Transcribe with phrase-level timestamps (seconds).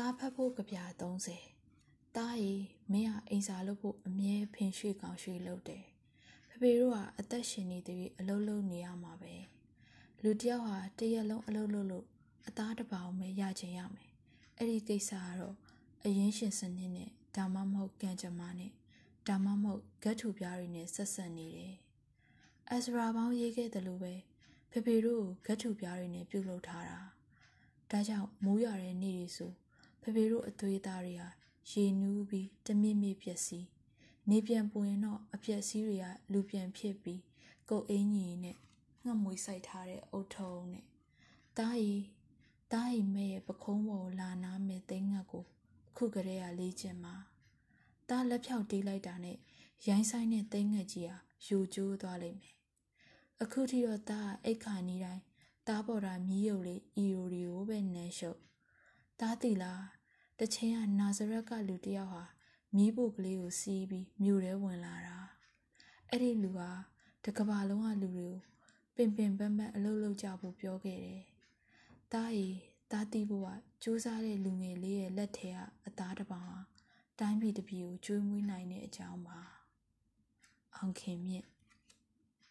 [0.00, 0.78] တားဖတ်ဖို့ကြပြ
[1.48, 2.54] 30တားရီ
[2.92, 5.84] မင်းဟာအိမ်စာလုပ်ဖို့အမြဲဖင်ရွှေ့ကောင်းရွှေ့လုပ်တယ်
[6.48, 9.34] ဖဖေတို့ကအသက်ရှင်နေသေးအလုပ်လုပ်နေရမှာပဲ
[10.22, 12.06] လူတယောက်ဟာတရက်လုံးအလုပ်လုပ်လို့
[12.46, 14.10] အသားတစ်ပေါင်ပဲရချင်ရမယ်
[14.56, 15.56] အဲ့ဒီကိစ္စကတော့
[16.04, 18.72] အရင်ရှင်စနစ်နဲ့ဒါမှမဟုတ်ကံကြမ္မာနဲ့
[19.28, 21.74] ဒါမှမဟုတ်ဂတ်ထူပြားတွေနဲ့ဆက်ဆက်နေတယ်
[22.68, 24.14] အက်စရာပေါင်းရေးခဲ့တယ်လို့ပဲ
[24.70, 27.00] ဖေဖေတို့ကိုဂတ်ထူပြားတွေနဲ့ပြုတ်လုပ်ထားတာ
[27.90, 29.52] ဒါကြောင့်မိုးရွာတဲ့နေ့တွေဆို
[30.00, 31.28] ဖေဖေတို့အသွေးသားတွေဟာ
[31.70, 33.66] ရေနူးပြီးတမြင့်မြင့်ပျက်စီး
[34.30, 37.20] နေပြန်ပွင်တော့အပျက်စီးတွေကလူပြန်ဖြစ်ပြီး
[37.70, 38.56] ကုတ်အင်းကြီးနဲ့
[39.04, 40.84] ငှက်မွေစိုက်ထားတဲ့အုတ်ထုံနဲ့
[41.58, 41.96] တားရီ
[42.72, 45.44] တားရီမဲရဲ့ပခုံးပေါ်လာနာမဲ့သိန်းငတ်ကို
[45.88, 47.14] အခုကလေးကလေးကျင်မှာ
[48.08, 49.36] တားလက်ဖြောက်တီးလိုက်တာနဲ့
[49.88, 52.54] ရိုင်းဆိုင်တဲ့သိန်းငတ်ကြီးဟာယူကျိုးသွားလိမ့်မယ်
[53.42, 55.22] အခုထိတော့တားအိတ်ခါနီးတိုင်း
[55.68, 58.38] တားပေါ်တာမြည်ရုပ်လေးအီရိုရီကိုပဲနန်းရှုပ်
[59.20, 59.84] တားတီလား
[60.38, 62.24] တချင်းကနာဇရက်ကလူတယောက်ဟာ
[62.74, 65.18] မီးဖို့ကလေးကိုစီးပြီးမြို့ထဲဝင်လာတာ
[66.10, 66.70] အဲ့ဒီလူဟာ
[67.24, 68.36] တကဘာလုံးကလူတွေကို
[68.96, 71.22] ပင်ပင်ပန်းပန်းအလုပ်လုပ်ကြဖို့ပြောခဲ့တယ်။
[72.12, 72.48] တားရီ
[72.90, 73.48] တားတီးဖို့က
[73.82, 76.60] စူးစားတဲ့လူငယ်လေးရဲ့လက်ထဲကအသားတစ်ပောင်ဟာ
[77.18, 79.40] တိုင်းပြည်တစ်ပြည်ကိုကျွေးမွေးနိုင်တဲ့အကြောင်းပါ။
[80.76, 81.46] အောင်ခင်မြင့်